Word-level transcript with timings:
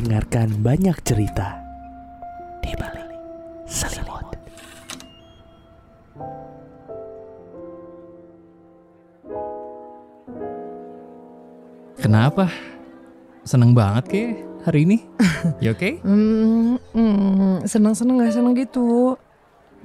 dengarkan 0.00 0.62
banyak 0.62 0.94
cerita 1.02 1.58
di 2.62 2.72
balik 2.74 3.08
selimut. 3.66 4.26
Kenapa? 11.98 12.46
Seneng 13.42 13.72
banget 13.74 14.04
ke 14.06 14.22
hari 14.64 14.86
ini? 14.86 14.98
Ya 15.62 15.70
oke? 15.70 16.02
Hmm, 16.02 16.74
hmm, 16.94 17.62
senang-senang 17.62 18.18
gak 18.18 18.34
senang 18.34 18.58
gitu. 18.58 19.14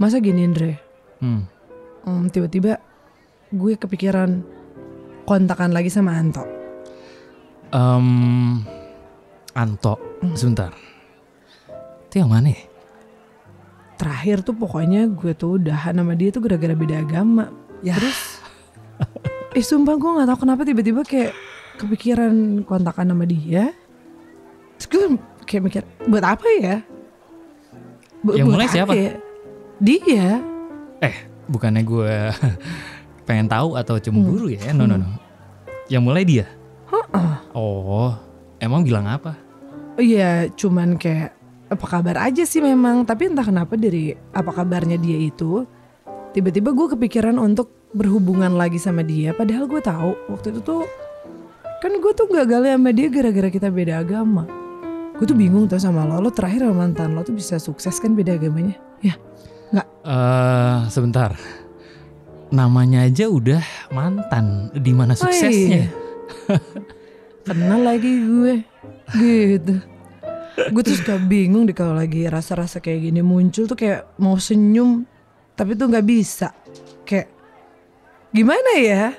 Masa 0.02 0.18
gini 0.18 0.50
Andre, 0.50 0.82
Hmm. 1.22 1.46
hmm, 2.04 2.34
tiba-tiba 2.34 2.82
gue 3.54 3.74
kepikiran 3.78 4.42
kontakan 5.30 5.70
lagi 5.70 5.94
sama 5.94 6.18
Anto. 6.18 6.42
Em, 7.70 8.66
Anto, 9.54 10.02
sebentar. 10.34 10.74
Itu 12.10 12.16
yang 12.20 12.34
mana? 12.34 12.50
ya? 12.50 12.62
Terakhir 13.98 14.42
tuh 14.42 14.58
pokoknya 14.58 15.06
gue 15.08 15.38
tuh 15.38 15.62
udahan 15.62 15.94
sama 15.94 16.18
dia 16.18 16.34
tuh 16.34 16.42
gara-gara 16.42 16.74
beda 16.74 17.06
agama. 17.06 17.54
Ya. 17.86 17.94
Terus, 17.96 18.42
eh 19.58 19.64
sumpah 19.64 19.96
gue 19.96 20.10
gak 20.18 20.28
tahu 20.34 20.40
kenapa 20.42 20.62
tiba-tiba 20.66 21.02
kayak 21.06 21.32
kepikiran 21.78 22.66
kontakan 22.66 23.14
sama 23.14 23.26
dia. 23.30 23.70
Terus 24.82 24.88
gue 24.90 25.04
kayak 25.46 25.64
mikir, 25.64 25.84
buat 26.10 26.26
apa 26.26 26.48
ya? 26.58 26.76
Bu- 28.26 28.34
Yang 28.34 28.48
buat 28.50 28.56
mulai 28.58 28.68
apa 28.68 28.74
siapa? 28.74 28.94
ya? 28.98 29.12
Dia. 29.78 30.28
Eh, 31.06 31.16
bukannya 31.46 31.86
gue 31.86 32.14
pengen 33.30 33.46
tahu 33.46 33.78
atau 33.78 34.02
cemburu 34.02 34.50
ya? 34.50 34.74
No, 34.74 34.90
no, 34.90 34.98
no. 34.98 35.08
Yang 35.94 36.02
mulai 36.02 36.24
dia? 36.26 36.46
Oh, 37.54 38.18
emang 38.64 38.88
bilang 38.88 39.06
apa? 39.06 39.36
Oh 39.94 40.02
Iya, 40.02 40.50
cuman 40.56 40.96
kayak 40.98 41.36
apa 41.70 41.86
kabar 41.86 42.16
aja 42.24 42.48
sih 42.48 42.64
memang. 42.64 43.04
Tapi 43.04 43.30
entah 43.30 43.46
kenapa 43.46 43.76
dari 43.76 44.16
apa 44.34 44.50
kabarnya 44.50 44.98
dia 44.98 45.20
itu, 45.20 45.68
tiba-tiba 46.32 46.72
gue 46.72 46.88
kepikiran 46.98 47.38
untuk 47.38 47.92
berhubungan 47.94 48.56
lagi 48.56 48.82
sama 48.82 49.06
dia. 49.06 49.36
Padahal 49.36 49.70
gue 49.70 49.82
tahu 49.84 50.16
waktu 50.34 50.56
itu 50.56 50.62
tuh 50.64 50.82
kan 51.84 51.92
gue 52.00 52.12
tuh 52.16 52.32
gagal 52.32 52.64
sama 52.64 52.90
dia 52.96 53.08
gara-gara 53.12 53.50
kita 53.52 53.68
beda 53.70 54.02
agama. 54.02 54.48
Gue 55.20 55.30
tuh 55.30 55.38
bingung 55.38 55.70
tuh 55.70 55.78
sama 55.78 56.08
lo. 56.08 56.18
Lo 56.24 56.34
terakhir 56.34 56.66
sama 56.66 56.88
mantan 56.88 57.14
lo 57.14 57.22
tuh 57.22 57.38
bisa 57.38 57.62
sukses 57.62 58.02
kan 58.02 58.18
beda 58.18 58.34
agamanya? 58.40 58.80
Ya, 59.04 59.14
Eh, 60.04 60.80
sebentar. 60.92 61.32
Namanya 62.52 63.08
aja 63.08 63.32
udah 63.32 63.64
mantan. 63.96 64.68
Di 64.76 64.92
mana 64.92 65.16
suksesnya? 65.16 65.88
Oh, 65.88 66.52
iya. 66.52 66.60
Kenal 67.44 67.84
lagi 67.84 68.24
gue, 68.24 68.64
gitu. 69.14 69.76
Gue 70.72 70.82
tuh 70.82 70.96
suka 70.96 71.20
bingung 71.20 71.68
deh 71.68 71.76
kalau 71.76 71.92
lagi 71.92 72.24
rasa-rasa 72.30 72.80
kayak 72.80 73.12
gini 73.12 73.20
muncul 73.20 73.68
tuh 73.68 73.76
kayak 73.76 74.08
mau 74.16 74.40
senyum, 74.40 75.04
tapi 75.54 75.76
tuh 75.76 75.92
nggak 75.92 76.08
bisa. 76.08 76.56
Kayak 77.04 77.28
gimana 78.32 78.72
ya? 78.80 79.12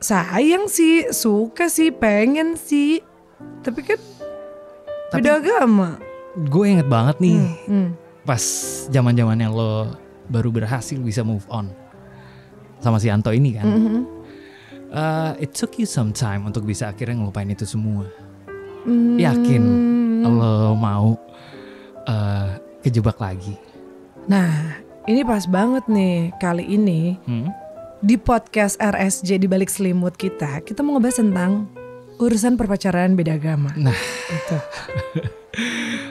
Sayang 0.00 0.70
sih, 0.70 1.12
suka 1.12 1.68
sih, 1.68 1.92
pengen 1.92 2.56
sih, 2.56 3.04
tapi 3.60 3.84
kan 3.84 4.00
Tapi- 5.12 5.20
beda 5.20 5.30
agama. 5.36 6.00
Gue 6.36 6.72
inget 6.72 6.88
banget 6.88 7.16
nih. 7.20 7.36
Hmm, 7.36 7.56
hmm. 7.68 7.88
pas 8.26 8.42
zaman 8.90 9.14
zamannya 9.14 9.46
lo 9.46 9.94
baru 10.26 10.50
berhasil 10.50 10.98
bisa 10.98 11.22
move 11.22 11.46
on 11.46 11.70
sama 12.82 12.98
si 12.98 13.06
Anto 13.06 13.30
ini 13.30 13.54
kan. 13.54 13.64
Mhm. 13.64 14.00
Uh, 14.86 15.34
it 15.42 15.50
took 15.52 15.76
you 15.76 15.86
some 15.88 16.14
time 16.14 16.46
untuk 16.46 16.62
bisa 16.62 16.90
akhirnya 16.90 17.18
ngelupain 17.18 17.50
itu 17.50 17.66
semua. 17.66 18.06
Hmm. 18.86 19.18
Yakin 19.18 19.62
lo 20.26 20.74
mau 20.78 21.18
uh, 22.06 22.48
kejebak 22.82 23.18
lagi. 23.18 23.58
Nah, 24.26 24.78
ini 25.06 25.22
pas 25.22 25.46
banget 25.46 25.86
nih 25.90 26.34
kali 26.38 26.64
ini 26.66 27.18
Hmm? 27.26 27.50
di 28.02 28.14
podcast 28.20 28.78
RSJ 28.78 29.42
di 29.42 29.48
balik 29.50 29.72
selimut 29.72 30.14
kita, 30.14 30.62
kita 30.62 30.82
mau 30.86 30.98
ngebahas 30.98 31.18
tentang 31.18 31.66
urusan 32.22 32.54
perpacaran 32.54 33.18
beda 33.18 33.36
agama. 33.36 33.74
Nah. 33.74 33.96
itu. 34.30 34.58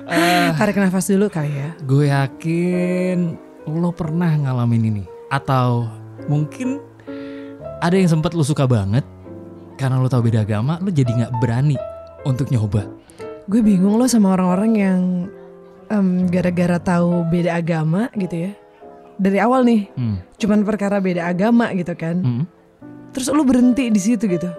Tarik 0.59 0.77
nafas 0.79 1.09
dulu 1.11 1.29
kali 1.29 1.51
ya. 1.53 1.69
Gue 1.85 2.09
yakin 2.09 3.37
lo 3.69 3.91
pernah 3.93 4.33
ngalamin 4.37 4.83
ini 4.93 5.03
atau 5.29 5.89
mungkin 6.29 6.81
ada 7.79 7.95
yang 7.95 8.09
sempat 8.09 8.31
lo 8.33 8.43
suka 8.43 8.65
banget 8.65 9.03
karena 9.75 9.99
lo 9.99 10.07
tahu 10.07 10.27
beda 10.27 10.43
agama, 10.43 10.79
lo 10.79 10.89
jadi 10.89 11.11
nggak 11.11 11.33
berani 11.39 11.75
untuk 12.23 12.47
nyoba. 12.49 12.87
Gue 13.45 13.61
bingung 13.61 13.99
loh 13.99 14.07
sama 14.07 14.33
orang-orang 14.33 14.71
yang 14.73 14.99
em, 15.87 16.25
gara-gara 16.27 16.79
tahu 16.79 17.27
beda 17.27 17.59
agama 17.59 18.09
gitu 18.15 18.49
ya. 18.49 18.51
Dari 19.15 19.37
awal 19.39 19.63
nih, 19.63 19.87
Hmm. 19.95 20.17
cuman 20.35 20.67
perkara 20.67 20.99
beda 20.99 21.27
agama 21.27 21.71
gitu 21.71 21.93
kan. 21.95 22.19
Hmm. 22.19 22.43
Terus 23.15 23.31
lu 23.31 23.47
berhenti 23.47 23.87
di 23.87 24.01
situ 24.01 24.27
gitu. 24.27 24.49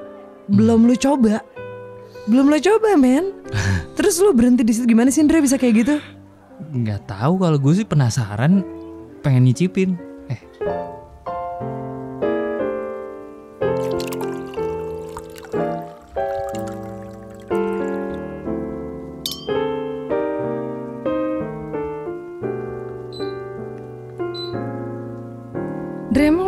Belum 0.48 0.86
lu 0.86 0.96
coba. 0.96 1.44
Belum 2.24 2.48
lu 2.48 2.56
coba, 2.56 2.96
men. 2.96 3.36
Terus 3.98 4.16
lu 4.18 4.32
berhenti 4.32 4.64
di 4.64 4.72
situ 4.72 4.86
gimana 4.86 5.10
sih 5.10 5.20
Indra 5.20 5.40
bisa 5.40 5.56
kayak 5.56 5.74
gitu? 5.84 5.96
nggak 6.56 7.04
tahu 7.04 7.36
kalau 7.36 7.60
gue 7.60 7.72
sih 7.74 7.84
penasaran 7.84 8.64
pengen 9.20 9.44
nyicipin 9.44 9.92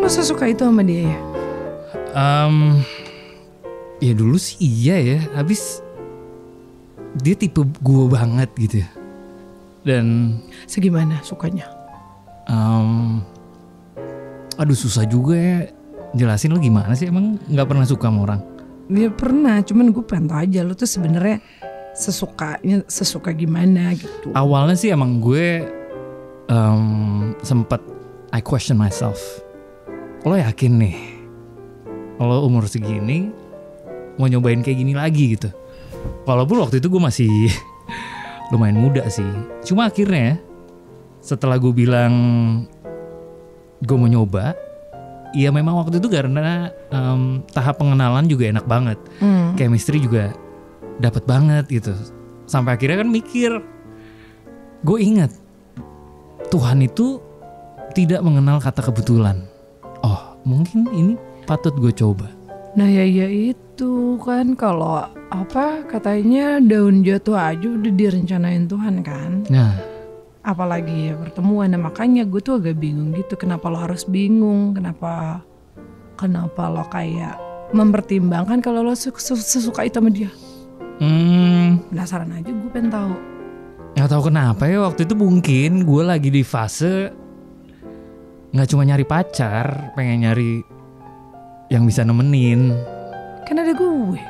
lu 0.09 0.17
sesuka 0.17 0.49
itu 0.49 0.65
sama 0.65 0.81
dia 0.81 1.05
ya? 1.05 1.19
em, 2.17 2.81
ya 4.01 4.17
dulu 4.17 4.41
sih 4.41 4.57
iya 4.57 4.97
ya 4.97 5.19
habis 5.37 5.85
dia 7.21 7.37
tipe 7.37 7.61
gue 7.61 8.05
banget 8.09 8.49
gitu 8.57 8.81
ya 8.81 8.89
dan 9.85 10.33
Segimana 10.65 11.21
sukanya? 11.21 11.69
em, 12.49 13.21
aduh 14.57 14.73
susah 14.73 15.05
juga 15.05 15.37
ya 15.37 15.69
jelasin 16.17 16.57
lo 16.57 16.61
gimana 16.65 16.97
sih 16.97 17.13
emang 17.13 17.37
nggak 17.45 17.69
pernah 17.69 17.85
suka 17.85 18.09
sama 18.09 18.25
orang 18.25 18.41
Dia 18.89 19.13
pernah, 19.13 19.61
cuman 19.61 19.93
gue 19.93 20.01
pengen 20.09 20.33
tau 20.33 20.41
aja 20.41 20.65
lu 20.65 20.73
tuh 20.73 20.89
sebenarnya 20.89 21.45
sesukanya 21.93 22.81
sesuka 22.89 23.29
gimana 23.37 23.93
gitu. 23.93 24.33
awalnya 24.33 24.73
sih 24.73 24.89
emang 24.89 25.21
gue 25.21 25.69
em, 26.49 27.37
sempet 27.45 27.85
I 28.33 28.41
question 28.41 28.81
myself 28.81 29.21
lo 30.27 30.35
yakin 30.35 30.73
nih 30.79 30.97
lo 32.19 32.43
umur 32.43 32.67
segini 32.67 33.31
mau 34.19 34.27
nyobain 34.27 34.59
kayak 34.59 34.79
gini 34.83 34.93
lagi 34.99 35.39
gitu? 35.39 35.55
Walaupun 36.27 36.59
waktu 36.67 36.83
itu 36.83 36.91
gue 36.91 36.99
masih 36.99 37.31
lumayan 38.51 38.83
muda 38.83 39.07
sih. 39.07 39.27
Cuma 39.63 39.87
akhirnya 39.87 40.43
setelah 41.23 41.55
gue 41.63 41.71
bilang 41.71 42.13
gue 43.79 43.97
mau 43.97 44.11
nyoba 44.11 44.59
Iya 45.37 45.53
memang 45.53 45.77
waktu 45.77 46.01
itu 46.01 46.09
karena 46.09 46.73
em, 46.89 47.45
tahap 47.53 47.77
pengenalan 47.77 48.25
juga 48.25 48.49
enak 48.49 48.65
banget. 48.65 48.99
Hmm. 49.21 49.53
chemistry 49.61 50.01
juga 50.01 50.33
dapat 50.97 51.29
banget 51.29 51.69
gitu. 51.69 51.93
Sampai 52.49 52.81
akhirnya 52.81 53.05
kan 53.05 53.13
mikir 53.13 53.61
gue 54.83 54.99
ingat 54.99 55.31
Tuhan 56.49 56.81
itu 56.81 57.21
tidak 57.93 58.25
mengenal 58.25 58.57
kata 58.57 58.81
kebetulan 58.81 59.45
mungkin 60.43 60.87
ini 60.91 61.15
patut 61.45 61.75
gue 61.75 61.91
coba 61.91 62.29
Nah 62.77 62.87
ya 62.87 63.03
ya 63.03 63.27
itu 63.27 64.21
kan 64.23 64.55
kalau 64.55 65.03
apa 65.29 65.83
katanya 65.85 66.63
daun 66.63 67.03
jatuh 67.03 67.35
aja 67.35 67.67
udah 67.67 67.91
direncanain 67.91 68.67
Tuhan 68.67 69.03
kan. 69.03 69.43
nah 69.51 69.75
Apalagi 70.41 71.11
ya 71.11 71.19
pertemuan. 71.19 71.69
Nah 71.69 71.81
makanya 71.81 72.23
gue 72.23 72.39
tuh 72.39 72.57
agak 72.57 72.79
bingung 72.79 73.11
gitu. 73.13 73.35
Kenapa 73.35 73.67
lo 73.67 73.83
harus 73.83 74.07
bingung? 74.07 74.73
Kenapa 74.73 75.43
kenapa 76.15 76.71
lo 76.71 76.87
kayak 76.87 77.35
mempertimbangkan 77.75 78.63
kalau 78.63 78.81
lo 78.81 78.95
su- 78.95 79.17
su- 79.17 79.35
sesuka 79.37 79.83
itu 79.83 79.99
sama 79.99 80.09
dia? 80.09 80.31
hmm, 80.99 81.91
Penasaran 81.91 82.31
aja 82.31 82.49
gue 82.49 82.71
pengen 82.71 82.91
tahu. 82.91 83.13
nggak 83.93 84.09
tahu 84.09 84.23
kenapa 84.31 84.63
ya 84.65 84.79
waktu 84.87 85.03
itu 85.03 85.15
mungkin 85.15 85.83
gue 85.83 86.03
lagi 86.05 86.31
di 86.31 86.47
fase 86.47 87.11
nggak 88.49 88.69
cuma 88.69 88.83
nyari 88.83 89.05
pacar 89.05 89.93
pengen 89.93 90.25
nyari 90.25 90.65
yang 91.69 91.85
bisa 91.85 92.01
nemenin 92.01 92.73
Kan 93.45 93.61
ada 93.61 93.73
gue. 93.73 94.21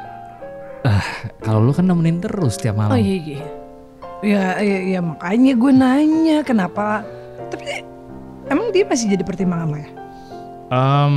kalau 1.43 1.59
lu 1.61 1.75
kan 1.75 1.87
nemenin 1.87 2.23
terus 2.23 2.55
tiap 2.55 2.79
malam 2.79 2.95
Oh 2.95 3.01
iya 3.01 3.19
iya. 3.19 3.43
Ya, 4.19 4.45
ya, 4.59 4.99
ya 4.99 5.01
makanya 5.03 5.55
gue 5.55 5.71
nanya 5.71 6.39
kenapa. 6.43 7.07
Tapi 7.51 7.87
emang 8.47 8.71
dia 8.71 8.83
masih 8.83 9.15
jadi 9.15 9.23
pertimbangan 9.23 9.69
lo 9.71 9.79
ya? 9.79 9.91
Em, 10.71 11.17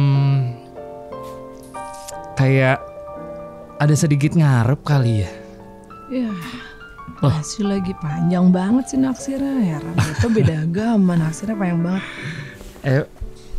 kayak 2.33 2.77
ada 3.77 3.95
sedikit 3.97 4.37
ngarep 4.37 4.81
kali 4.81 5.25
ya. 5.25 5.31
Ya. 6.13 6.29
Oh. 7.21 7.29
Masih 7.29 7.65
lagi 7.69 7.93
panjang 8.01 8.49
banget 8.49 8.93
sih 8.93 8.97
naksirnya 8.97 9.61
Heran 9.61 9.93
itu 9.93 10.25
beda 10.25 10.65
agama 10.65 11.13
naksirnya 11.13 11.53
panjang 11.53 11.81
banget 11.81 12.05
Eh, 12.81 13.05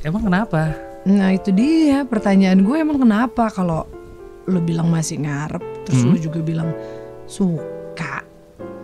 emang 0.03 0.27
kenapa? 0.27 0.75
Nah 1.03 1.31
itu 1.31 1.51
dia 1.51 2.03
pertanyaan 2.03 2.63
gue 2.63 2.77
emang 2.79 2.99
kenapa 2.99 3.51
kalau 3.51 3.87
lo 4.43 4.59
bilang 4.59 4.91
masih 4.91 5.23
ngarep 5.23 5.63
terus 5.87 6.03
Hmm. 6.03 6.15
lo 6.15 6.19
juga 6.19 6.39
bilang 6.43 6.71
suka? 7.27 8.23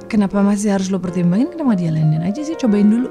Kenapa 0.07 0.41
masih 0.41 0.73
harus 0.73 0.89
lo 0.89 0.99
pertimbangin? 0.99 1.51
Kenapa 1.51 1.75
dia 1.75 1.91
jalanin 1.91 2.23
aja 2.23 2.41
sih? 2.41 2.55
Cobain 2.55 2.87
dulu. 2.87 3.11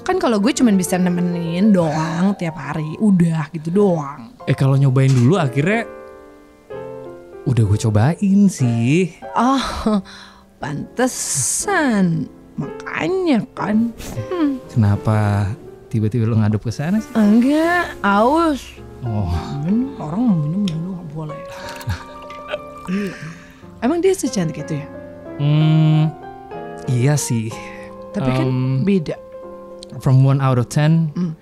Kan 0.00 0.22
kalau 0.22 0.38
gue 0.38 0.54
cuman 0.54 0.78
bisa 0.78 0.94
nemenin 0.94 1.74
doang 1.74 2.30
tiap 2.38 2.54
hari 2.54 2.94
udah 3.00 3.50
gitu 3.50 3.74
doang. 3.74 4.30
Eh 4.46 4.54
kalau 4.54 4.78
nyobain 4.78 5.10
dulu 5.10 5.34
akhirnya 5.34 5.82
udah 7.42 7.64
gue 7.64 7.78
cobain 7.80 8.40
sih. 8.46 9.10
oh 9.34 9.98
pantesan. 10.62 12.30
Makanya 12.56 13.44
kan. 13.52 13.90
Hmm, 14.30 14.62
Kenapa 14.70 15.50
tiba-tiba 15.86 16.24
lo 16.24 16.36
ngadep 16.36 16.60
ke 16.60 16.70
sana 16.70 16.98
sih? 16.98 17.10
enggak 17.12 17.94
aus 18.00 18.74
Oh, 19.00 19.28
minum 19.60 19.92
orang 19.96 20.20
mau 20.20 20.36
minum 20.38 20.62
dulu 20.64 20.88
nggak 20.92 21.08
boleh 21.10 21.40
emang 23.84 23.98
dia 23.98 24.12
secantik 24.12 24.58
itu 24.58 24.78
ya 24.78 24.86
hmm, 25.36 26.02
iya 26.88 27.14
sih. 27.14 27.52
tapi 28.10 28.30
kan 28.30 28.46
Um, 28.46 28.82
beda 28.82 29.16
From 29.96 30.20
one 30.22 30.40
out 30.40 30.56
of 30.56 30.68
ten, 30.68 31.08
Hmm. 31.14 31.32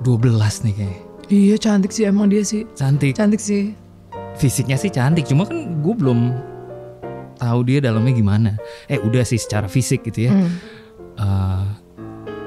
12 0.00 0.32
nih 0.64 0.74
kayak. 0.74 0.98
Iya 1.28 1.56
cantik 1.58 1.90
sih 1.90 2.04
emang 2.04 2.28
dia 2.28 2.40
sih 2.40 2.64
Cantik. 2.72 3.12
Cantik 3.12 3.36
sih 3.38 3.72
Fisiknya 4.34 4.74
sih 4.74 4.88
cantik, 4.88 5.24
cuma 5.24 5.44
kan 5.44 5.56
gue 5.78 5.94
belum 5.94 6.32
tahu 7.34 7.60
dia 7.62 7.78
dalamnya 7.78 8.12
gimana. 8.12 8.50
Eh 8.86 8.96
udah 8.96 9.22
sih 9.22 9.36
secara 9.36 9.64
fisik 9.66 10.04
gitu 10.04 10.26
ya. 10.26 10.32
Hmm. 10.32 10.50
Eh, 11.14 11.64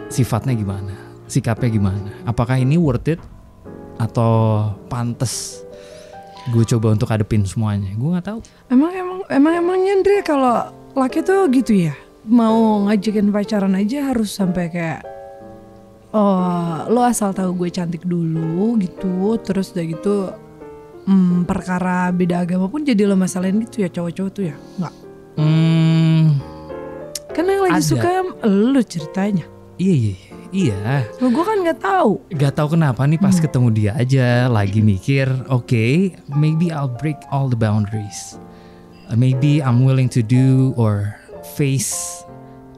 sifatnya 0.08 0.54
gimana? 0.54 0.94
Sikapnya 1.28 1.68
gimana? 1.68 2.10
Apakah 2.24 2.56
ini 2.56 2.80
worth 2.80 3.08
it 3.10 3.20
atau 3.98 4.64
pantas 4.88 5.60
gue 6.48 6.64
coba 6.64 6.96
untuk 6.96 7.12
hadepin 7.12 7.44
semuanya? 7.44 7.92
Gue 7.92 8.16
nggak 8.16 8.26
tahu. 8.26 8.40
Emang 8.72 8.92
emang 8.92 9.20
emang 9.28 9.54
emangnya 9.58 9.92
Andre 10.00 10.16
kalau 10.24 10.56
laki 10.96 11.20
tuh 11.22 11.52
gitu 11.52 11.76
ya 11.76 11.94
Mau 12.24 12.84
ngajakin 12.88 13.32
pacaran 13.32 13.76
aja 13.76 14.12
harus 14.12 14.32
sampai 14.32 14.68
kayak 14.68 15.00
Oh 16.12 16.88
lo 16.88 17.04
asal 17.04 17.32
tahu 17.32 17.64
gue 17.64 17.70
cantik 17.72 18.04
dulu 18.04 18.76
gitu 18.80 19.36
Terus 19.40 19.72
udah 19.72 19.86
gitu 19.86 20.16
hmm, 21.04 21.44
Perkara 21.44 22.12
beda 22.12 22.44
agama 22.44 22.68
pun 22.68 22.84
jadi 22.84 23.04
lo 23.04 23.16
masalahin 23.16 23.64
gitu 23.64 23.84
ya 23.84 23.90
cowok-cowok 23.92 24.32
tuh 24.32 24.44
ya 24.48 24.56
Enggak 24.76 24.94
Hmm, 25.38 26.42
Karena 27.30 27.50
yang 27.54 27.64
lagi 27.70 27.80
Ada. 27.80 27.90
suka 27.94 28.10
lo 28.44 28.82
ceritanya 28.82 29.46
iya 29.78 29.96
iya 29.96 30.16
iya. 30.52 30.78
Lo 31.22 31.30
gue 31.30 31.44
kan 31.46 31.62
nggak 31.62 31.80
tahu 31.82 32.12
Gak 32.34 32.54
tahu 32.58 32.78
kenapa 32.78 33.06
nih 33.06 33.22
pas 33.22 33.38
ketemu 33.38 33.68
dia 33.74 33.92
aja 33.94 34.50
lagi 34.50 34.82
mikir, 34.82 35.30
oke, 35.48 36.14
maybe 36.34 36.74
I'll 36.74 36.92
break 36.92 37.18
all 37.30 37.50
the 37.50 37.60
boundaries. 37.60 38.42
Maybe 39.14 39.64
I'm 39.64 39.88
willing 39.88 40.12
to 40.18 40.22
do 40.26 40.76
or 40.76 41.16
face 41.56 42.26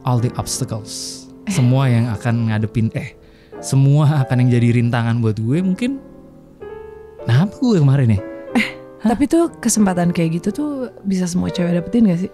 all 0.06 0.22
the 0.22 0.30
obstacles. 0.38 1.25
Semua 1.50 1.90
yang 1.90 2.06
akan 2.13 2.54
ngadepin 2.54 2.94
eh 2.94 3.18
semua 3.60 4.24
akan 4.24 4.45
yang 4.45 4.50
jadi 4.62 4.68
rintangan 4.80 5.19
buat 5.19 5.42
gue 5.42 5.60
mungkin. 5.60 6.00
Kenapa 7.25 7.56
gue 7.60 7.80
kemarin 7.81 8.16
ya? 8.16 8.22
Tapi 9.00 9.24
tuh 9.31 9.48
kesempatan 9.63 10.12
kayak 10.12 10.44
gitu 10.44 10.50
tuh 10.52 10.72
bisa 11.07 11.24
semua 11.24 11.48
cewek 11.48 11.72
dapetin 11.72 12.12
gak 12.12 12.19
sih? 12.28 12.31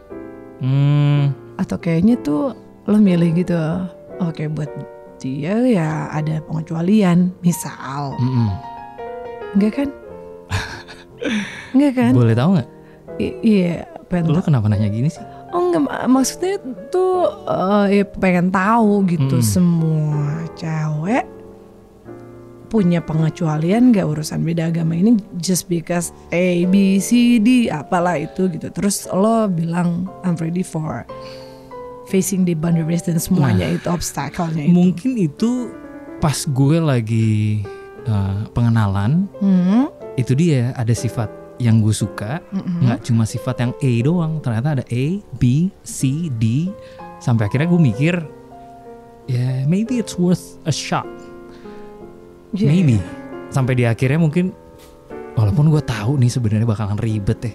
Hmm, 0.63 1.35
atau 1.61 1.77
kayaknya 1.77 2.17
tuh 2.25 2.57
lo 2.85 2.97
milih 2.97 3.33
gitu 3.37 3.53
oke 4.19 4.43
buat 4.49 4.71
dia 5.15 5.55
ya 5.61 5.89
ada 6.09 6.43
pengecualian 6.43 7.31
misal 7.39 8.13
enggak 9.53 9.73
kan 9.75 9.89
enggak 11.73 11.93
kan 11.95 12.11
boleh 12.11 12.33
tahu 12.33 12.49
nggak? 12.53 12.69
Iya 13.17 13.75
pengen 14.05 14.27
tahu. 14.29 14.43
kenapa 14.43 14.67
nanya 14.67 14.87
gini 14.87 15.07
sih? 15.07 15.23
oh 15.49 15.71
enggak 15.71 15.83
mak- 15.83 16.07
maksudnya 16.09 16.59
tuh 16.87 17.31
eh, 17.43 17.85
ya 17.93 18.05
pengen 18.05 18.51
tahu 18.51 19.07
gitu 19.07 19.35
Mm. 19.35 19.45
semua 19.45 20.25
cewek 20.53 21.23
punya 22.65 22.99
pengecualian 22.99 23.95
gak 23.95 24.03
urusan 24.03 24.43
beda 24.43 24.67
agama 24.67 24.93
ini 24.93 25.15
just 25.37 25.65
because 25.65 26.11
A 26.29 26.65
B 26.65 26.99
C 26.99 27.39
D 27.39 27.71
apalah 27.71 28.19
itu 28.19 28.51
gitu 28.51 28.67
terus 28.67 29.07
lo 29.07 29.47
bilang 29.47 30.11
I'm 30.21 30.35
ready 30.35 30.59
for 30.59 31.07
facing 32.09 32.45
the 32.45 32.53
boundaries 32.53 33.01
dan 33.01 33.17
semuanya 33.17 33.75
itu 33.75 33.87
obstacle-nya 33.89 34.65
itu. 34.65 34.73
Mungkin 34.73 35.11
itu 35.17 35.73
pas 36.21 36.45
gue 36.47 36.77
lagi 36.79 37.61
uh, 38.07 38.47
pengenalan 38.55 39.27
Hmm, 39.41 39.91
itu 40.15 40.33
dia 40.37 40.71
ada 40.77 40.93
sifat 40.93 41.27
yang 41.57 41.79
gue 41.79 41.95
suka. 41.95 42.43
Nggak 42.53 43.07
cuma 43.07 43.23
sifat 43.23 43.55
yang 43.63 43.71
A 43.75 43.91
doang 44.03 44.43
ternyata 44.43 44.79
ada 44.79 44.85
A 44.87 45.05
B 45.39 45.71
C 45.83 46.31
D. 46.35 46.69
Sampai 47.19 47.47
akhirnya 47.47 47.67
gue 47.71 47.81
mikir 47.81 48.15
ya 49.25 49.65
maybe 49.65 49.97
it's 49.97 50.19
worth 50.19 50.61
a 50.67 50.73
shot. 50.73 51.07
Yeah. 52.55 52.71
maybe. 52.71 52.97
Sampai 53.51 53.75
di 53.75 53.87
akhirnya 53.87 54.19
mungkin 54.19 54.51
walaupun 55.35 55.67
gue 55.67 55.83
tahu 55.83 56.15
nih 56.19 56.31
sebenarnya 56.31 56.67
bakalan 56.67 56.99
ribet 56.99 57.39
ya 57.43 57.53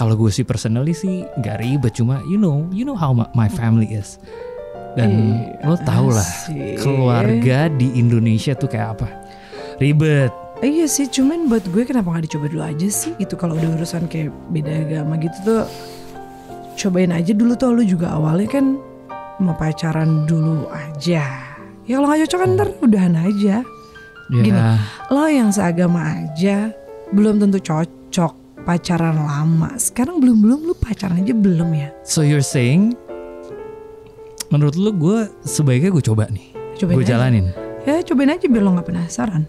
kalau 0.00 0.16
gue 0.16 0.32
sih 0.32 0.48
personally 0.48 0.96
sih 0.96 1.28
nggak 1.36 1.60
ribet 1.60 1.92
cuma 1.92 2.24
you 2.24 2.40
know 2.40 2.64
you 2.72 2.88
know 2.88 2.96
how 2.96 3.12
my- 3.12 3.52
family 3.52 3.84
is 3.92 4.16
dan 4.96 5.12
Iya 5.60 5.68
lo 5.68 5.76
tau 5.76 6.08
lah 6.08 6.24
keluarga 6.80 7.68
di 7.68 7.92
Indonesia 7.94 8.56
tuh 8.56 8.72
kayak 8.72 8.96
apa 8.96 9.08
ribet 9.76 10.32
Iya 10.60 10.84
sih, 10.92 11.08
cuman 11.08 11.48
buat 11.48 11.64
gue 11.72 11.88
kenapa 11.88 12.12
nggak 12.12 12.28
dicoba 12.28 12.52
dulu 12.52 12.60
aja 12.60 12.84
sih? 12.92 13.16
Itu 13.16 13.32
kalau 13.32 13.56
udah 13.56 13.80
urusan 13.80 14.12
kayak 14.12 14.28
beda 14.52 14.68
agama 14.68 15.16
gitu 15.16 15.32
tuh 15.40 15.64
cobain 16.76 17.16
aja 17.16 17.32
dulu 17.32 17.56
tuh 17.56 17.72
lu 17.72 17.80
juga 17.80 18.12
awalnya 18.12 18.60
kan 18.60 18.76
mau 19.40 19.56
pacaran 19.56 20.28
dulu 20.28 20.68
aja. 20.68 21.24
Ya 21.88 21.92
kalau 21.96 22.12
nggak 22.12 22.28
cocok 22.28 22.38
kan 22.44 22.50
ntar 22.60 22.68
udahan 22.84 23.16
aja. 23.16 23.64
ya 24.28 24.42
Gini. 24.44 24.60
Lo 25.08 25.24
yang 25.32 25.48
seagama 25.48 26.28
aja 26.28 26.76
belum 27.16 27.40
tentu 27.40 27.56
cocok 27.56 27.99
pacaran 28.62 29.16
lama. 29.16 29.74
Sekarang 29.74 30.18
belum 30.18 30.38
belum 30.38 30.60
lu 30.64 30.74
pacaran 30.74 31.18
aja 31.18 31.32
belum 31.32 31.70
ya? 31.70 31.88
so 32.02 32.20
you're 32.20 32.42
saying 32.42 32.92
menurut 34.48 34.74
lu 34.74 34.90
gue 34.92 35.18
sebaiknya 35.42 35.90
gue 35.90 36.04
coba 36.04 36.26
nih 36.26 36.50
Cobain 36.74 36.96
gue 36.96 37.04
jalanin 37.04 37.46
Ya 37.82 38.02
cobain 38.02 38.28
aja 38.28 38.44
biar 38.44 38.60
lo 38.60 38.74
nggak 38.74 38.88
penasaran. 38.88 39.46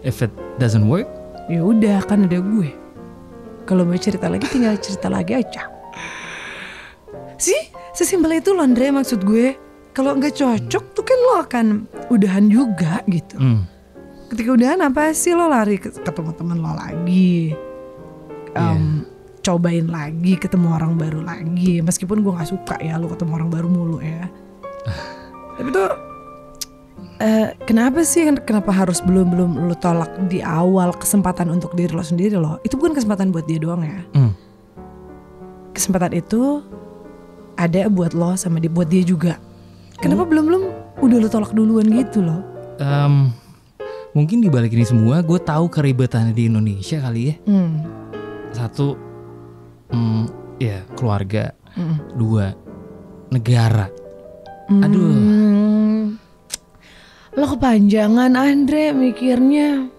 if 0.00 0.20
it 0.20 0.30
doesn't 0.56 0.84
work 0.84 1.08
Ya 1.44 1.60
udah 1.60 2.00
kan 2.02 2.24
ada 2.24 2.38
gue. 2.38 2.72
Kalau 3.62 3.82
mau 3.82 3.96
cerita 3.96 4.26
lagi 4.26 4.44
tinggal 4.46 4.76
cerita 4.76 5.08
lagi 5.08 5.32
aja. 5.34 5.68
Sih, 7.36 7.56
sesimpel 7.92 8.38
itu 8.38 8.52
loh 8.52 8.60
Andre 8.60 8.88
maksud 8.90 9.20
gue. 9.20 9.52
Kalau 9.90 10.16
nggak 10.16 10.34
cocok 10.34 10.84
tuh 10.90 11.04
kan 11.04 11.18
lo 11.20 11.34
akan 11.38 11.66
udahan 12.08 12.48
juga 12.48 13.04
gitu. 13.06 13.36
hmm, 13.36 13.60
Ketika 14.26 14.50
udahan 14.50 14.80
apa 14.80 15.12
sih 15.12 15.32
lo 15.32 15.46
lari 15.46 15.76
ke- 15.76 15.92
ketemu 15.92 16.32
temen 16.32 16.58
lo 16.58 16.72
lagi. 16.72 17.52
Em, 18.54 19.04
Cobain 19.44 19.84
lagi 19.92 20.40
ketemu 20.40 20.72
orang 20.72 20.96
baru 20.96 21.20
lagi. 21.20 21.84
Meskipun 21.84 22.24
gue 22.24 22.32
nggak 22.32 22.48
suka 22.48 22.80
ya 22.80 22.96
lo 22.96 23.12
ketemu 23.12 23.36
orang 23.36 23.50
baru 23.52 23.68
mulu 23.68 23.98
ya. 24.00 24.24
Tapi 25.60 25.68
tuh 25.68 25.90
eh, 27.20 27.52
kenapa 27.68 28.00
sih 28.02 28.24
kenapa 28.42 28.72
harus 28.72 29.04
belum 29.04 29.28
belum 29.28 29.50
lo 29.68 29.76
tolak 29.76 30.08
di 30.32 30.40
awal 30.40 30.96
kesempatan 30.96 31.52
untuk 31.52 31.76
diri 31.76 31.92
lo 31.92 32.00
sendiri 32.00 32.40
lo? 32.40 32.56
Itu 32.64 32.80
bukan 32.80 32.96
kesempatan 32.96 33.36
buat 33.36 33.44
dia 33.44 33.60
doang 33.60 33.84
ya. 33.84 34.00
hmm. 34.16 34.32
Kesempatan 35.74 36.14
itu 36.16 36.62
ada 37.60 37.86
buat 37.90 38.14
lo 38.14 38.34
sama 38.38 38.62
di 38.62 38.70
buat 38.70 38.88
dia 38.88 39.04
juga. 39.04 39.36
Kenapa 40.00 40.24
belum 40.24 40.44
belum 40.46 40.62
udah 41.04 41.18
lo 41.20 41.28
tolak 41.28 41.52
duluan 41.52 41.86
gitu 41.90 42.22
loh? 42.24 42.40
Em, 42.78 43.30
mungkin 44.14 44.40
di 44.40 44.48
balik 44.48 44.72
ini 44.74 44.86
semua 44.86 45.20
gue 45.20 45.38
tahu 45.38 45.66
keribetannya 45.70 46.32
di 46.32 46.46
Indonesia 46.48 46.98
kali 46.98 47.22
ya 47.28 47.34
Hmm. 47.46 47.72
Satu 48.54 48.94
hmm, 49.90 50.24
ya 50.58 50.86
keluarga 50.94 51.50
Mm. 51.74 51.98
dua 52.14 52.54
negara 53.34 53.90
Aduh. 54.70 55.10
Hmm. 55.10 56.16
Lo 57.34 57.50
kepanjangan 57.50 58.30
Andre 58.32 58.94
mikirnya. 58.94 59.90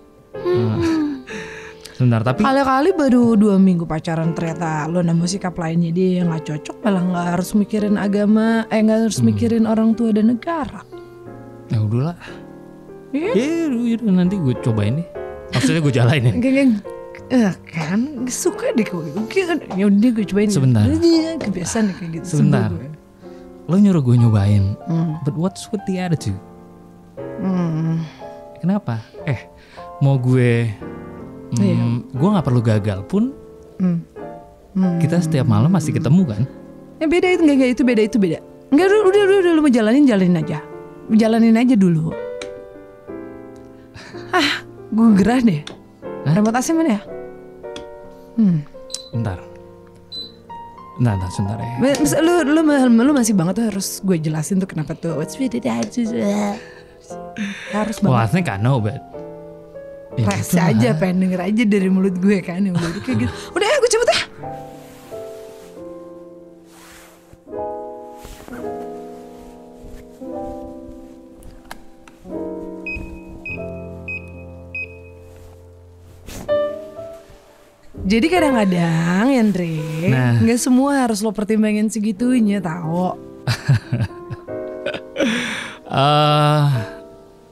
sebentar 1.91 2.23
tapi 2.23 2.43
Kali-kali 2.43 2.91
baru 2.91 3.35
dua 3.35 3.55
minggu 3.55 3.83
pacaran 3.83 4.31
ternyata 4.31 4.87
lo 4.87 4.99
nemu 4.99 5.27
sikap 5.27 5.55
lainnya 5.55 5.91
dia 5.91 6.19
yang 6.23 6.31
nggak 6.31 6.43
cocok 6.47 6.75
malah 6.79 7.03
nggak 7.03 7.27
harus 7.35 7.49
mikirin 7.55 7.95
agama 7.95 8.63
eh 8.67 8.79
nggak 8.79 8.99
harus 9.07 9.19
mikirin 9.19 9.63
orang 9.63 9.95
tua 9.95 10.11
dan 10.11 10.31
negara. 10.35 10.83
ya 11.67 11.79
udahlah 11.79 12.15
ya 13.15 13.31
udah, 13.31 13.99
udah, 13.99 14.11
nanti 14.11 14.35
gue 14.35 14.55
cobain 14.59 14.99
deh 14.99 15.07
maksudnya 15.51 15.81
gue 15.83 15.93
jalanin 15.95 16.35
Eh 17.33 17.53
kan 17.65 18.29
suka 18.29 18.69
deh. 18.77 18.85
Kan 18.85 19.57
ya 19.73 19.89
udah 19.89 20.09
gue 20.13 20.25
cobain. 20.29 20.49
Sebentar. 20.49 20.85
Iya, 20.85 21.41
kebiasaan 21.41 21.89
kayak 21.97 22.21
gitu. 22.21 22.25
Sebentar. 22.37 22.69
gue. 22.69 22.93
Lo 23.65 23.81
nyuruh 23.81 24.05
gue 24.05 24.15
nyobain. 24.15 24.77
Hmm. 24.85 25.17
But 25.25 25.33
what's 25.33 25.65
with 25.73 25.81
the 25.89 25.97
attitude? 25.97 26.37
Hmm. 27.41 28.05
Kenapa? 28.61 29.01
Eh, 29.25 29.49
mau 30.01 30.17
gue 30.17 30.69
hmm, 31.53 31.61
Iya. 31.61 31.85
gue 32.13 32.29
nggak 32.29 32.45
perlu 32.45 32.61
gagal 32.61 32.99
pun 33.05 33.33
Hmm. 33.75 33.99
Hmm. 34.75 34.99
kita 34.99 35.19
setiap 35.19 35.47
malam 35.49 35.69
masih 35.69 35.97
ketemu 35.97 36.21
kan? 36.29 36.41
Eh 37.01 37.07
beda 37.09 37.27
itu 37.27 37.41
enggak, 37.43 37.55
enggak 37.57 37.71
itu 37.75 37.83
beda 37.83 38.01
itu 38.05 38.17
beda. 38.21 38.37
Enggak 38.71 38.85
udah 38.87 39.01
udah 39.03 39.21
udah, 39.25 39.37
udah 39.43 39.51
lu 39.55 39.61
mau 39.65 39.73
jalanin 39.73 40.03
jalanin 40.05 40.37
aja. 40.39 40.59
Jalanin 41.11 41.57
aja 41.57 41.75
dulu. 41.75 42.11
ah, 44.35 44.63
gue 44.89 45.07
gerah 45.19 45.41
deh. 45.41 45.61
Hah? 46.25 46.33
Remote 46.33 46.57
AC 46.57 46.73
mana 46.73 46.97
ya? 46.97 47.01
Hmm. 48.35 48.59
Bentar. 49.11 49.39
Bentar, 50.95 51.13
bentar, 51.15 51.29
sebentar 51.31 51.57
ya. 51.59 51.75
Mas- 51.79 52.15
Lu, 52.15 52.33
lu, 52.43 52.61
lu 53.03 53.11
masih 53.11 53.35
banget 53.35 53.53
tuh 53.59 53.65
harus 53.67 53.99
gue 53.99 54.17
jelasin 54.17 54.59
tuh 54.59 54.67
kenapa 54.67 54.95
tuh 54.95 55.15
what's 55.15 55.35
with 55.35 55.51
attitude. 55.51 56.11
Harus 57.71 57.99
Well, 57.99 58.15
I 58.15 58.23
banget. 58.25 58.31
think 58.31 58.47
I 58.47 58.57
know, 58.57 58.79
but 58.79 58.97
ya 60.15 60.31
Rasa 60.31 60.71
gitu 60.71 60.79
aja 60.79 60.89
pengen 60.95 61.27
denger 61.27 61.41
aja 61.43 61.63
dari 61.67 61.91
mulut 61.91 62.15
gue 62.15 62.39
kan 62.39 62.63
yang 62.63 62.71
udah 62.71 63.03
kayak 63.03 63.27
gitu. 63.27 63.31
Udah 63.51 63.67
gue 63.67 63.89
cepet 63.91 64.04
Jadi 78.05 78.29
kadang-kadang 78.29 79.33
Yandre, 79.33 79.81
Nah. 80.13 80.37
nggak 80.37 80.61
semua 80.61 81.09
harus 81.09 81.25
lo 81.25 81.33
pertimbangin 81.33 81.89
segitunya 81.89 82.61
tau. 82.61 83.17
Eh, 85.85 86.63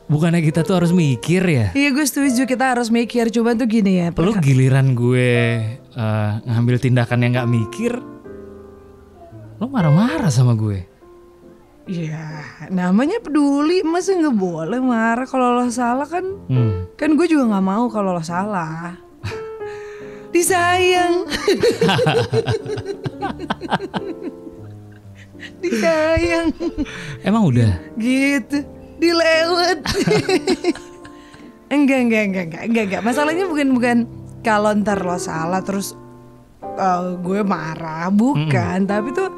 bukannya 0.10 0.44
kita 0.44 0.66
tuh 0.68 0.76
harus 0.76 0.92
mikir 0.92 1.40
ya? 1.46 1.68
Iya 1.72 1.90
gue 1.94 2.04
setuju 2.04 2.44
kita 2.44 2.76
harus 2.76 2.92
mikir. 2.92 3.32
Coba 3.32 3.56
tuh 3.56 3.70
gini 3.70 4.04
ya. 4.04 4.12
Lu 4.20 4.36
giliran 4.36 4.92
gue 4.92 5.32
eh, 5.72 6.32
ngambil 6.44 6.76
tindakan 6.76 7.24
yang 7.24 7.32
nggak 7.40 7.48
mikir, 7.48 7.94
lo 9.62 9.66
marah-marah 9.70 10.28
sama 10.28 10.58
gue. 10.60 10.84
Iya, 11.84 12.44
namanya 12.68 13.20
peduli, 13.20 13.84
masa 13.84 14.16
nggak 14.16 14.36
boleh 14.36 14.80
marah 14.80 15.28
kalau 15.28 15.60
lo 15.60 15.68
salah 15.68 16.08
kan? 16.08 16.26
Hmm. 16.48 16.88
Kan 16.96 17.16
gue 17.16 17.28
juga 17.28 17.48
nggak 17.48 17.64
mau 17.64 17.86
kalau 17.88 18.12
lo 18.12 18.24
salah. 18.24 19.00
Disayang. 20.34 21.30
Disayang. 25.62 26.48
Emang 27.22 27.44
udah? 27.48 27.78
Gitu. 27.96 28.66
Dilewat. 28.98 29.80
enggak, 31.70 32.00
enggak, 32.08 32.24
enggak, 32.30 32.46
enggak, 32.50 32.64
enggak, 32.66 32.84
enggak. 32.90 33.02
Masalahnya 33.04 33.46
bukan 33.46 33.68
bukan 33.76 33.98
kalau 34.42 34.72
ntar 34.80 35.00
lo 35.04 35.16
salah 35.20 35.62
terus 35.62 35.94
uh, 36.64 37.16
gue 37.20 37.42
marah, 37.44 38.10
bukan. 38.10 38.88
Tapi 38.88 39.08
tuh 39.12 39.30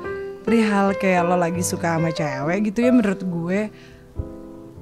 perihal 0.46 0.94
kayak 0.96 1.26
lo 1.26 1.36
lagi 1.36 1.66
suka 1.66 1.98
sama 1.98 2.14
cewek 2.14 2.70
gitu 2.70 2.86
ya 2.86 2.94
menurut 2.94 3.22
gue 3.26 3.60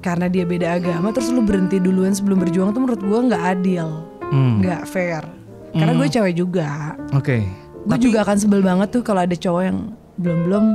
karena 0.04 0.28
dia 0.28 0.44
beda 0.44 0.76
agama 0.76 1.16
terus 1.16 1.32
lo 1.32 1.40
berhenti 1.40 1.80
duluan 1.80 2.12
sebelum 2.12 2.44
berjuang 2.44 2.76
tuh 2.76 2.84
menurut 2.84 3.00
gue 3.00 3.20
nggak 3.32 3.44
adil, 3.56 3.88
Hmm. 4.28 4.60
nggak 4.60 4.84
fair. 4.84 5.24
Karena 5.74 5.94
gue 5.94 6.08
cewek 6.08 6.34
juga. 6.34 6.94
Oke. 7.12 7.42
Gue 7.84 7.98
juga 8.00 8.24
akan 8.24 8.38
sebel 8.38 8.62
banget 8.62 8.90
tuh 8.90 9.02
kalau 9.02 9.22
ada 9.22 9.34
cowok 9.34 9.64
yang 9.64 9.80
belum 10.16 10.40
belum 10.46 10.66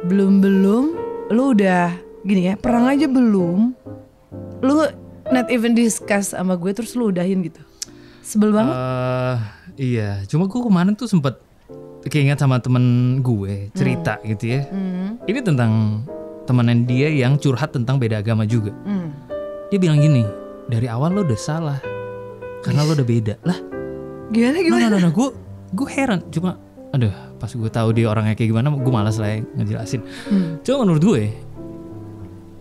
belum 0.00 0.32
belum 0.40 0.84
lu 1.30 1.52
udah 1.52 1.92
gini 2.20 2.48
ya 2.48 2.54
perang 2.56 2.88
aja 2.88 3.04
belum 3.04 3.76
lu 4.58 4.72
not 5.28 5.46
even 5.46 5.72
discuss 5.72 6.32
sama 6.32 6.56
gue 6.56 6.72
terus 6.72 6.92
lu 6.92 7.12
udahin 7.12 7.44
gitu 7.44 7.60
sebel 8.20 8.50
banget 8.50 8.72
Eh, 8.74 9.36
iya, 9.78 10.10
cuma 10.24 10.44
gue 10.44 10.58
kemarin 10.58 10.92
tuh 10.92 11.06
sempet 11.06 11.36
keinget 12.02 12.36
sama 12.36 12.56
temen 12.58 12.82
gue 13.20 13.68
cerita 13.72 14.16
gitu 14.22 14.56
ya. 14.56 14.64
Hmm, 14.66 15.20
Ini 15.22 15.40
tentang 15.40 16.02
temenan 16.44 16.82
dia 16.82 17.12
yang 17.12 17.36
curhat 17.36 17.70
tentang 17.70 18.00
beda 18.00 18.18
agama 18.18 18.42
juga. 18.42 18.72
hmm. 18.82 19.08
Dia 19.68 19.78
bilang 19.78 20.00
gini, 20.00 20.24
dari 20.66 20.88
awal 20.88 21.12
lo 21.12 21.22
udah 21.22 21.38
salah 21.38 21.78
karena 22.60 22.82
lo 22.82 22.92
udah 22.92 23.06
beda. 23.06 23.34
Lah, 23.44 23.58
gimana 24.30 24.56
no, 24.56 24.62
gimana 24.62 24.86
no, 24.86 24.96
no, 24.96 24.98
no. 25.06 25.10
gue 25.10 25.28
gue 25.74 25.88
heran. 25.90 26.20
Cuma, 26.30 26.58
aduh, 26.94 27.12
pas 27.38 27.50
gue 27.50 27.70
tahu 27.70 27.88
dia 27.94 28.06
orangnya 28.10 28.34
kayak 28.34 28.50
gimana, 28.50 28.70
gue 28.72 28.92
malas 28.92 29.18
lah 29.18 29.30
ya 29.34 29.38
ngejelasin. 29.58 30.00
Hmm. 30.30 30.58
Cuma 30.62 30.86
menurut 30.86 31.02
gue 31.02 31.22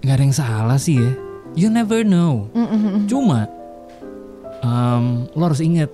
nggak 0.04 0.16
ada 0.16 0.24
yang 0.24 0.36
salah 0.36 0.80
sih 0.80 0.98
ya. 0.98 1.12
You 1.58 1.68
never 1.74 2.06
know. 2.06 2.54
Mm, 2.54 2.68
mm, 2.70 2.80
mm. 2.80 3.04
Cuma 3.10 3.50
em, 4.62 5.26
lo 5.34 5.44
harus 5.50 5.66
inget 5.66 5.90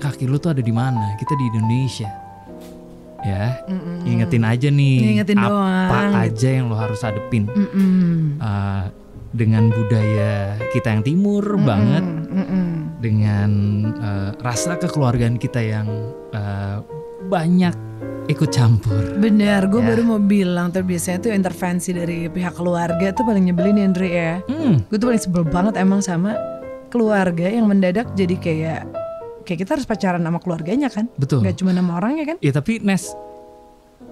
kaki 0.00 0.24
lu 0.24 0.40
tuh 0.40 0.56
ada 0.56 0.62
di 0.64 0.72
mana. 0.72 1.16
Kita 1.20 1.36
di 1.36 1.44
Indonesia. 1.52 2.08
Ya, 3.22 3.62
Mm-mm. 3.70 4.02
ingetin 4.02 4.42
aja 4.42 4.66
nih 4.66 4.98
Ngingetin 4.98 5.38
apa 5.38 5.46
doang, 5.46 6.26
aja 6.26 6.48
yang 6.58 6.66
lo 6.66 6.74
harus 6.74 7.06
hadepin 7.06 7.46
Mm-mm. 7.46 8.34
Eh, 8.42 8.84
dengan 9.30 9.70
budaya 9.70 10.58
kita 10.74 10.90
yang 10.90 11.06
timur 11.06 11.54
banget, 11.62 12.02
Mm-mm. 12.02 12.81
Dengan 13.02 13.50
eh, 13.92 14.30
rasa 14.38 14.78
kekeluargaan 14.78 15.36
kita 15.36 15.58
yang 15.58 15.90
eh, 16.30 16.78
banyak 17.24 17.74
ikut 18.24 18.48
campur. 18.48 19.18
bener 19.18 19.66
gue 19.66 19.78
Ya. 19.78 19.88
baru 19.88 20.02
mau 20.06 20.20
bilang 20.20 20.70
tuh 20.70 20.80
biasanya 20.80 21.18
tuh 21.20 21.32
intervensi 21.32 21.90
dari 21.90 22.26
pihak 22.26 22.54
keluarga 22.54 23.10
tuh 23.10 23.22
paling 23.22 23.44
nyebelin 23.44 23.82
Andre 23.82 24.08
ya 24.08 24.32
Hmm, 24.44 24.78
gue 24.84 24.96
tuh 24.96 25.08
paling 25.08 25.18
sebel 25.20 25.42
banget 25.44 25.74
emang 25.76 25.98
sama 25.98 26.38
keluarga 26.86 27.46
yang 27.46 27.66
mendadak 27.66 28.06
jadi 28.12 28.36
kayak 28.36 28.80
kayak 29.42 29.58
kita 29.58 29.70
harus 29.74 29.84
pacaran 29.84 30.20
sama 30.20 30.38
keluarganya 30.38 30.86
kan 30.86 31.10
betul. 31.12 31.42
nggak 31.42 31.56
cuma 31.56 31.72
nama 31.72 31.98
orangnya 31.98 32.24
kan 32.24 32.36
Ya 32.38 32.52
tapi 32.52 32.78
Nes, 32.78 33.10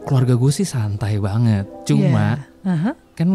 keluarga 0.02 0.35
gue 0.35 0.50
sih 0.50 0.64
santai 0.64 1.18
banget. 1.18 1.70
Cuma 1.85 2.35
Iya. 2.37 2.66
Aha. 2.66 2.92
kan 3.14 3.28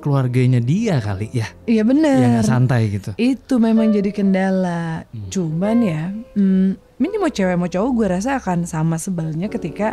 keluarganya 0.00 0.58
dia 0.58 0.96
kali 0.98 1.28
ya, 1.30 1.44
iya 1.64 1.84
yang 1.84 1.88
bener 1.92 2.40
nggak 2.40 2.48
santai 2.48 2.88
gitu. 2.88 3.12
itu 3.14 3.54
memang 3.56 3.92
jadi 3.92 4.10
kendala. 4.10 5.04
Cuman 5.28 5.76
ya 5.80 6.08
hmm, 6.34 6.76
ini 6.96 7.16
mau 7.20 7.28
cewek 7.28 7.56
mau 7.56 7.68
cowok 7.68 7.90
gue 7.92 8.06
rasa 8.08 8.40
akan 8.40 8.64
sama 8.64 8.96
sebelnya 8.96 9.46
ketika 9.46 9.92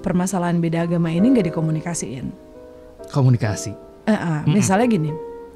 permasalahan 0.00 0.58
beda 0.58 0.86
agama 0.86 1.10
ini 1.10 1.30
nggak 1.30 1.50
dikomunikasiin. 1.50 2.30
Komunikasi. 3.10 3.74
Eh, 4.06 4.10
eh, 4.10 4.40
misalnya 4.46 4.86
gini 4.86 5.10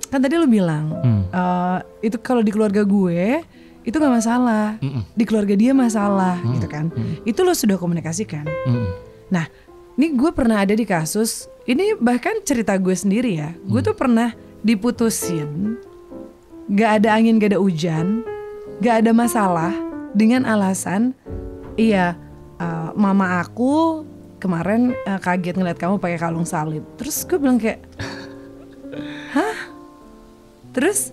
kan 0.07 0.23
tadi 0.23 0.39
lu 0.39 0.47
bilang 0.47 0.91
Hmm. 1.03 1.23
eh, 1.27 1.79
itu 2.07 2.19
kalau 2.19 2.39
di 2.39 2.51
keluarga 2.51 2.83
gue 2.83 3.43
itu 3.83 3.95
nggak 3.95 4.15
masalah. 4.19 4.79
Mm-mm. 4.83 5.03
di 5.15 5.23
keluarga 5.23 5.55
dia 5.55 5.71
masalah 5.71 6.43
gitu 6.55 6.67
kan. 6.67 6.91
Itu 7.23 7.47
lo 7.47 7.55
sudah 7.55 7.79
komunikasikan. 7.79 8.43
Mm-mm. 8.43 8.91
Nah, 9.31 9.47
ini 9.95 10.11
gue 10.11 10.31
pernah 10.31 10.63
ada 10.63 10.75
di 10.75 10.83
kasus, 10.83 11.47
ini 11.67 11.99
bahkan 11.99 12.39
cerita 12.47 12.79
gue 12.79 12.95
sendiri 12.95 13.43
ya. 13.43 13.51
Gue 13.67 13.83
tuh 13.83 13.93
pernah 13.93 14.33
diputusin, 14.63 15.77
gak 16.71 17.03
ada 17.03 17.19
angin, 17.19 17.43
gak 17.43 17.55
ada 17.55 17.61
hujan, 17.61 18.23
gak 18.79 19.03
ada 19.05 19.11
masalah 19.11 19.75
dengan 20.15 20.47
alasan, 20.47 21.13
iya, 21.75 22.15
uh, 22.63 22.95
mama 22.95 23.43
aku 23.43 24.07
kemarin 24.39 24.95
uh, 25.05 25.19
kaget 25.19 25.59
ngeliat 25.59 25.79
kamu 25.79 25.99
pakai 25.99 26.19
kalung 26.23 26.47
salib. 26.47 26.87
Terus 26.97 27.27
gue 27.27 27.39
bilang 27.39 27.59
kayak, 27.59 27.83
hah? 29.37 29.75
Terus 30.71 31.11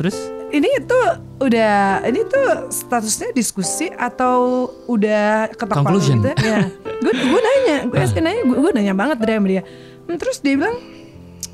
Terus 0.00 0.16
ini 0.48 0.80
tuh 0.88 1.20
udah 1.44 2.00
ini 2.08 2.24
tuh 2.24 2.72
statusnya 2.72 3.36
diskusi 3.36 3.92
atau 3.92 4.64
udah 4.88 5.52
ketok 5.52 5.84
palu 5.84 6.00
gitu 6.00 6.24
ya 6.40 6.72
gue 7.04 7.12
gue 7.12 7.40
nanya 7.44 7.76
gue 7.84 8.00
asli 8.00 8.20
nanya 8.24 8.42
gue, 8.48 8.72
nanya 8.72 8.94
banget 8.96 9.16
dari 9.20 9.36
sama 9.36 9.48
dia 9.48 9.62
Hmm, 9.62 9.89
terus 10.16 10.38
dia 10.38 10.56
bilang 10.56 10.78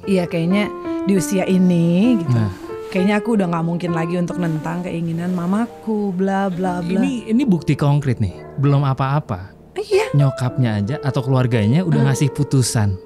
iya 0.04 0.24
kayaknya 0.24 0.70
di 1.04 1.12
usia 1.14 1.44
ini 1.44 2.20
gitu 2.20 2.32
Nah. 2.32 2.52
kayaknya 2.88 3.14
aku 3.16 3.34
udah 3.34 3.46
nggak 3.46 3.66
mungkin 3.66 3.90
lagi 3.90 4.14
untuk 4.14 4.36
nentang 4.36 4.80
keinginan 4.80 5.30
mamaku 5.30 6.10
bla 6.10 6.46
bla 6.46 6.78
bla 6.78 6.96
ini 6.96 7.26
ini 7.26 7.42
bukti 7.42 7.74
konkret 7.74 8.16
nih, 8.16 8.32
belum 8.56 8.82
apa-apa. 8.82 9.52
iya 9.76 10.08
Nyokapnya 10.12 10.70
aja 10.76 10.96
atau 10.98 11.20
keluarganya 11.20 11.82
udah 11.82 12.06
ngasih 12.06 12.30
putusan. 12.30 12.96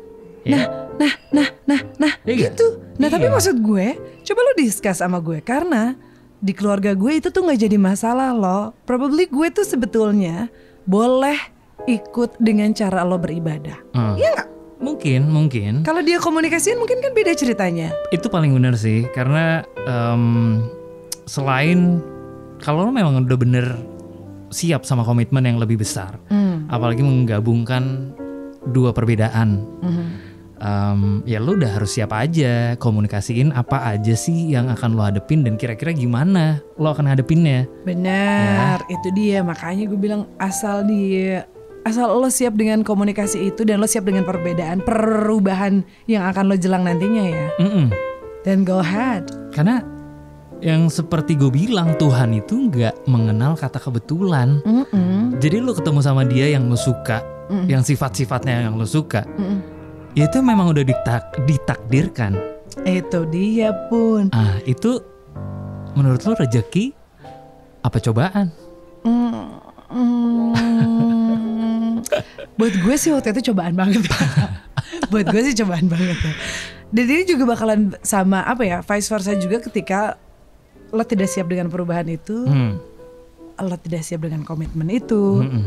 Ya. 0.40 0.68
nah 0.96 1.12
nah 1.28 1.48
nah 1.66 1.80
nah 1.98 2.12
Iya 2.22 2.32
nggak? 2.32 2.50
gitu 2.50 2.66
nah 2.96 3.08
tapi 3.08 3.26
Iya. 3.26 3.32
maksud 3.34 3.56
gue 3.58 3.86
coba 4.22 4.40
lo 4.40 4.52
discuss 4.54 4.98
sama 4.98 5.18
gue 5.18 5.40
karena 5.40 5.96
di 6.36 6.52
keluarga 6.52 6.92
gue 6.92 7.12
itu 7.14 7.28
tuh 7.28 7.40
nggak 7.40 7.60
jadi 7.60 7.76
masalah 7.76 8.32
loh 8.32 8.72
probably 8.82 9.24
gue 9.24 9.48
tuh 9.50 9.62
sebetulnya 9.62 10.48
boleh 10.82 11.36
ikut 11.84 12.36
dengan 12.38 12.70
cara 12.70 13.02
lo 13.02 13.16
beribadah 13.16 13.76
Hmm. 13.92 14.16
iya 14.16 14.32
nggak 14.32 14.48
Mungkin, 14.80 15.28
mungkin. 15.28 15.84
kalau 15.84 16.00
dia 16.00 16.16
komunikasiin 16.16 16.80
mungkin 16.80 17.04
kan 17.04 17.12
beda 17.12 17.36
ceritanya 17.36 17.92
Itu 18.16 18.32
paling 18.32 18.56
benar 18.56 18.80
sih, 18.80 19.04
karena 19.12 19.60
em, 19.84 20.64
selain 21.28 22.00
kalau 22.64 22.88
lo 22.88 22.92
memang 22.92 23.24
udah 23.24 23.38
bener 23.40 23.66
siap 24.50 24.82
sama 24.84 25.06
komitmen 25.06 25.46
yang 25.46 25.60
lebih 25.60 25.80
besar. 25.80 26.18
Hmm. 26.28 26.66
Apalagi 26.66 27.00
menggabungkan 27.00 28.12
dua 28.68 28.92
perbedaan. 28.92 29.64
Mhm. 29.80 30.06
Em, 30.60 31.24
ya 31.24 31.40
lu 31.40 31.56
udah 31.56 31.80
harus 31.80 31.96
siap 31.96 32.12
aja 32.12 32.76
komunikasiin 32.76 33.48
apa 33.56 33.80
aja 33.96 34.12
sih 34.12 34.52
yang 34.52 34.68
akan 34.68 34.92
lo 34.92 35.08
hadepin 35.08 35.40
dan 35.40 35.56
kira-kira 35.56 35.96
gimana 35.96 36.60
lo 36.76 36.92
akan 36.92 37.08
hadepinnya. 37.08 37.64
Benar, 37.88 38.84
itu 38.92 39.08
dia 39.16 39.40
makanya 39.40 39.88
gue 39.88 39.96
bilang 39.96 40.28
asal 40.36 40.84
dia 40.84 41.48
asal 41.82 42.12
lo 42.12 42.28
siap 42.28 42.54
dengan 42.54 42.84
komunikasi 42.84 43.50
itu 43.50 43.64
dan 43.64 43.80
lo 43.80 43.88
siap 43.88 44.04
dengan 44.04 44.22
perbedaan 44.22 44.84
perubahan 44.84 45.82
yang 46.04 46.28
akan 46.28 46.44
lo 46.52 46.56
jelang 46.56 46.84
nantinya 46.84 47.24
ya. 47.24 47.46
Mm-mm. 47.58 47.86
Dan 48.44 48.64
go 48.64 48.80
ahead. 48.80 49.28
Karena 49.52 49.84
yang 50.60 50.92
seperti 50.92 51.40
gue 51.40 51.48
bilang 51.48 51.96
Tuhan 51.96 52.36
itu 52.36 52.68
nggak 52.68 53.08
mengenal 53.08 53.56
kata 53.56 53.80
kebetulan. 53.80 54.60
Mm-mm. 54.64 55.40
Jadi 55.40 55.56
lu 55.60 55.72
ketemu 55.72 56.00
sama 56.04 56.22
dia 56.28 56.52
yang 56.52 56.68
lu 56.68 56.76
suka, 56.76 57.24
Mm-mm. 57.48 57.68
yang 57.68 57.80
sifat-sifatnya 57.80 58.68
yang 58.68 58.76
lu 58.76 58.84
suka, 58.84 59.24
Mm-mm. 59.36 59.60
ya 60.12 60.28
itu 60.28 60.38
memang 60.44 60.68
udah 60.72 60.84
ditak- 60.84 61.32
ditakdirkan. 61.48 62.36
Itu 62.84 63.24
dia 63.28 63.72
pun. 63.88 64.32
Ah 64.36 64.60
itu 64.68 65.00
menurut 65.96 66.20
lu 66.22 66.32
rezeki 66.36 66.92
apa 67.80 67.96
cobaan? 68.00 68.52
Mm, 69.00 69.48
mm. 69.88 70.89
Buat 72.54 72.74
gue 72.76 72.94
sih 72.94 73.10
waktu 73.10 73.32
itu 73.32 73.52
cobaan 73.52 73.74
banget. 73.74 74.04
Buat 75.12 75.26
gue 75.28 75.42
sih 75.42 75.54
cobaan 75.56 75.86
banget. 75.86 76.16
ya. 76.16 76.32
Dan 76.90 77.04
ini 77.06 77.22
juga 77.24 77.44
bakalan 77.46 77.94
sama 78.00 78.42
apa 78.42 78.62
ya, 78.62 78.78
vice 78.80 79.06
versa 79.06 79.32
juga 79.34 79.62
ketika 79.62 80.18
lo 80.90 81.02
tidak 81.02 81.30
siap 81.30 81.46
dengan 81.46 81.70
perubahan 81.70 82.06
itu, 82.06 82.42
Hmm. 82.44 82.82
lo 83.56 83.76
tidak 83.76 84.02
siap 84.02 84.20
dengan 84.20 84.42
komitmen 84.42 84.90
itu, 84.90 85.38
Mm-mm. 85.38 85.64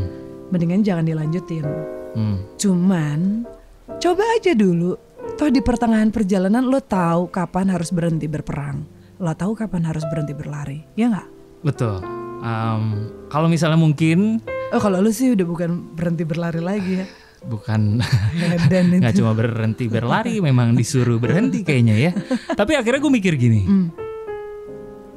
mendingan 0.50 0.84
jangan 0.84 1.02
dilanjutin. 1.02 1.64
Hmm. 2.12 2.44
Cuman 2.56 3.48
coba 3.96 4.24
aja 4.36 4.52
dulu. 4.52 5.00
Toh 5.34 5.48
di 5.48 5.58
pertengahan 5.58 6.12
perjalanan 6.12 6.62
lo 6.62 6.78
tahu 6.78 7.32
kapan 7.32 7.72
harus 7.72 7.88
berhenti 7.88 8.28
berperang. 8.28 8.84
Lo 9.16 9.32
tahu 9.32 9.56
kapan 9.56 9.88
harus 9.88 10.04
berhenti 10.04 10.36
berlari. 10.36 10.84
Ya 10.94 11.08
nggak? 11.08 11.28
Betul. 11.64 12.04
Em, 12.44 12.84
kalau 13.32 13.48
misalnya 13.48 13.80
mungkin 13.80 14.44
Oh 14.74 14.82
kalau 14.82 14.98
lu 14.98 15.14
sih 15.14 15.30
udah 15.30 15.46
bukan 15.46 15.94
berhenti 15.94 16.26
berlari 16.26 16.58
lagi 16.58 16.92
ya. 16.98 17.06
bukan 17.44 18.00
nggak 19.04 19.14
cuma 19.20 19.36
berhenti 19.36 19.84
berlari, 19.84 20.40
memang 20.40 20.72
disuruh 20.72 21.20
berhenti 21.20 21.60
kayaknya 21.60 22.08
ya. 22.08 22.10
Tapi 22.56 22.72
akhirnya 22.72 23.04
gue 23.04 23.12
mikir 23.12 23.36
gini, 23.36 23.60
Hmm. 23.68 23.86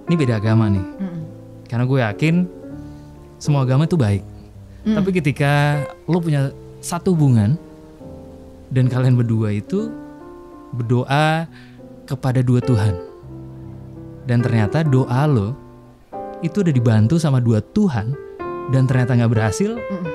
ini 0.06 0.16
beda 0.20 0.36
agama 0.36 0.68
nih. 0.68 0.84
Mm-mm. 0.84 1.24
Karena 1.72 1.88
gue 1.88 2.00
yakin 2.04 2.36
semua 3.40 3.64
agama 3.64 3.88
itu 3.88 3.96
baik. 3.96 4.28
Hmm. 4.84 5.00
Tapi 5.00 5.10
ketika 5.16 5.82
lo 6.04 6.20
punya 6.20 6.52
satu 6.84 7.16
hubungan 7.16 7.56
dan 8.76 8.92
kalian 8.92 9.16
berdua 9.16 9.56
itu 9.56 9.88
berdoa 10.76 11.48
kepada 12.04 12.44
dua 12.44 12.60
Tuhan. 12.60 12.92
Dan 14.28 14.44
ternyata 14.44 14.84
doa 14.84 15.24
lo 15.24 15.56
itu 16.44 16.60
udah 16.60 16.76
dibantu 16.76 17.16
sama 17.16 17.40
dua 17.40 17.64
Tuhan 17.64 18.27
dan 18.72 18.84
ternyata 18.86 19.16
nggak 19.16 19.32
berhasil, 19.32 19.80
Mm-mm. 19.80 20.06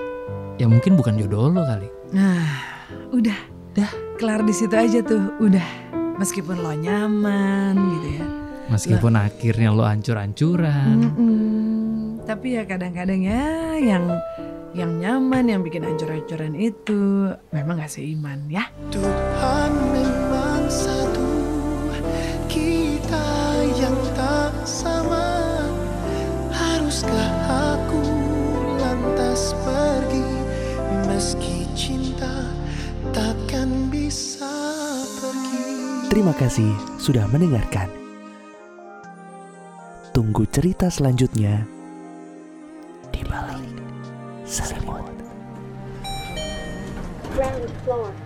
ya 0.60 0.66
mungkin 0.68 0.96
bukan 0.96 1.16
jodoh 1.16 1.48
lo 1.48 1.64
kali. 1.64 1.88
Nah, 2.12 2.44
udah, 3.12 3.38
dah 3.72 3.90
kelar 4.20 4.44
di 4.44 4.52
situ 4.52 4.74
aja 4.76 5.00
tuh, 5.00 5.32
udah. 5.40 5.68
Meskipun 6.20 6.60
lo 6.60 6.76
nyaman 6.76 7.74
gitu 7.76 8.08
ya. 8.20 8.26
Meskipun 8.68 9.12
akhirnya 9.16 9.72
lo 9.72 9.82
ancur-ancuran. 9.82 10.96
Mm-mm. 11.00 12.22
Tapi 12.22 12.60
ya 12.60 12.62
kadang-kadang 12.68 13.20
ya 13.24 13.74
yang 13.80 14.06
yang 14.72 15.00
nyaman, 15.00 15.44
yang 15.52 15.60
bikin 15.60 15.84
ancur-ancuran 15.84 16.56
itu 16.56 17.32
memang 17.52 17.80
gak 17.80 17.92
seiman 17.92 18.48
ya. 18.48 18.68
Tuhan 18.88 19.21
Terima 36.32 36.48
kasih 36.48 36.72
sudah 36.96 37.28
mendengarkan. 37.28 37.92
Tunggu 40.16 40.48
cerita 40.48 40.88
selanjutnya 40.88 41.68
di 43.12 43.20
balik 43.28 43.76
selimut. 44.48 45.04
ground 47.36 47.68
floor. 47.84 48.21